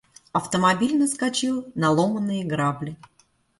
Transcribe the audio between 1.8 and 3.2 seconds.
ломанные грабли.